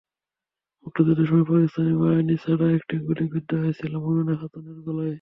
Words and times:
মুক্তিযুদ্ধের 0.81 1.27
সময় 1.27 1.47
পাকিস্তানি 1.47 1.91
বাহিনীর 2.01 2.39
ছোড়া 2.43 2.67
একটি 2.71 2.95
গুলি 2.99 3.25
বিদ্ধ 3.33 3.51
হয়েছিল 3.55 3.93
মোমেনা 3.97 4.33
খাতুনের 4.41 4.77
গলায়। 4.85 5.09